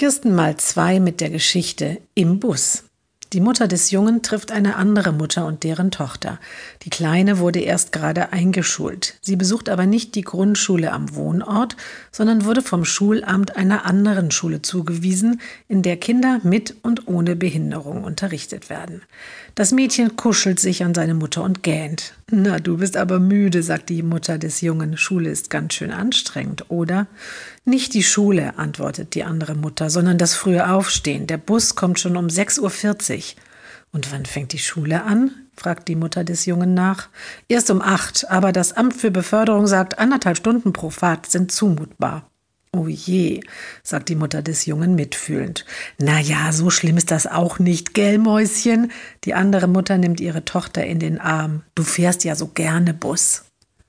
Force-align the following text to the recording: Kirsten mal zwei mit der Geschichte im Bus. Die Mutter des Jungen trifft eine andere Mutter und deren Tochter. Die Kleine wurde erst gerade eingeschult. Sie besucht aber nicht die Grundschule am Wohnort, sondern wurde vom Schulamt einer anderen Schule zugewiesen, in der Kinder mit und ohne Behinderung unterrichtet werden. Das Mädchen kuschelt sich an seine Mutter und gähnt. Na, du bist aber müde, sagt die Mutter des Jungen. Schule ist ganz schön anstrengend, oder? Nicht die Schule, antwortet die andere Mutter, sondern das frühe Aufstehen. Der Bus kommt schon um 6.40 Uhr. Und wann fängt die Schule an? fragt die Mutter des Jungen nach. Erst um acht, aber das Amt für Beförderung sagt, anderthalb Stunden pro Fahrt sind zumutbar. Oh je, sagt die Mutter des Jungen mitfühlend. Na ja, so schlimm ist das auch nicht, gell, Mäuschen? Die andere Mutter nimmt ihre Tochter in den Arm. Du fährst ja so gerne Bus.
Kirsten 0.00 0.34
mal 0.34 0.56
zwei 0.56 0.98
mit 0.98 1.20
der 1.20 1.28
Geschichte 1.28 1.98
im 2.14 2.40
Bus. 2.40 2.84
Die 3.34 3.40
Mutter 3.42 3.68
des 3.68 3.90
Jungen 3.90 4.22
trifft 4.22 4.50
eine 4.50 4.76
andere 4.76 5.12
Mutter 5.12 5.44
und 5.44 5.62
deren 5.62 5.90
Tochter. 5.90 6.40
Die 6.84 6.88
Kleine 6.88 7.38
wurde 7.38 7.60
erst 7.60 7.92
gerade 7.92 8.32
eingeschult. 8.32 9.18
Sie 9.20 9.36
besucht 9.36 9.68
aber 9.68 9.84
nicht 9.84 10.14
die 10.14 10.22
Grundschule 10.22 10.90
am 10.92 11.14
Wohnort, 11.14 11.76
sondern 12.10 12.46
wurde 12.46 12.62
vom 12.62 12.86
Schulamt 12.86 13.56
einer 13.56 13.84
anderen 13.84 14.30
Schule 14.30 14.62
zugewiesen, 14.62 15.42
in 15.68 15.82
der 15.82 15.98
Kinder 15.98 16.40
mit 16.44 16.76
und 16.80 17.06
ohne 17.06 17.36
Behinderung 17.36 18.02
unterrichtet 18.02 18.70
werden. 18.70 19.02
Das 19.54 19.70
Mädchen 19.70 20.16
kuschelt 20.16 20.60
sich 20.60 20.82
an 20.82 20.94
seine 20.94 21.12
Mutter 21.12 21.42
und 21.42 21.62
gähnt. 21.62 22.14
Na, 22.32 22.60
du 22.60 22.76
bist 22.76 22.96
aber 22.96 23.18
müde, 23.18 23.60
sagt 23.60 23.88
die 23.88 24.04
Mutter 24.04 24.38
des 24.38 24.60
Jungen. 24.60 24.96
Schule 24.96 25.30
ist 25.30 25.50
ganz 25.50 25.74
schön 25.74 25.90
anstrengend, 25.90 26.70
oder? 26.70 27.08
Nicht 27.64 27.92
die 27.92 28.04
Schule, 28.04 28.56
antwortet 28.56 29.16
die 29.16 29.24
andere 29.24 29.56
Mutter, 29.56 29.90
sondern 29.90 30.16
das 30.16 30.36
frühe 30.36 30.70
Aufstehen. 30.70 31.26
Der 31.26 31.38
Bus 31.38 31.74
kommt 31.74 31.98
schon 31.98 32.16
um 32.16 32.28
6.40 32.28 33.16
Uhr. 33.16 33.42
Und 33.92 34.12
wann 34.12 34.26
fängt 34.26 34.52
die 34.52 34.60
Schule 34.60 35.02
an? 35.02 35.32
fragt 35.56 35.88
die 35.88 35.96
Mutter 35.96 36.22
des 36.22 36.46
Jungen 36.46 36.72
nach. 36.72 37.08
Erst 37.48 37.68
um 37.68 37.82
acht, 37.82 38.30
aber 38.30 38.52
das 38.52 38.74
Amt 38.74 38.94
für 38.94 39.10
Beförderung 39.10 39.66
sagt, 39.66 39.98
anderthalb 39.98 40.36
Stunden 40.36 40.72
pro 40.72 40.90
Fahrt 40.90 41.26
sind 41.26 41.50
zumutbar. 41.50 42.29
Oh 42.72 42.86
je, 42.86 43.40
sagt 43.82 44.08
die 44.10 44.14
Mutter 44.14 44.42
des 44.42 44.64
Jungen 44.64 44.94
mitfühlend. 44.94 45.64
Na 45.98 46.20
ja, 46.20 46.52
so 46.52 46.70
schlimm 46.70 46.98
ist 46.98 47.10
das 47.10 47.26
auch 47.26 47.58
nicht, 47.58 47.94
gell, 47.94 48.18
Mäuschen? 48.18 48.92
Die 49.24 49.34
andere 49.34 49.66
Mutter 49.66 49.98
nimmt 49.98 50.20
ihre 50.20 50.44
Tochter 50.44 50.86
in 50.86 51.00
den 51.00 51.20
Arm. 51.20 51.64
Du 51.74 51.82
fährst 51.82 52.22
ja 52.22 52.36
so 52.36 52.46
gerne 52.46 52.94
Bus. 52.94 53.49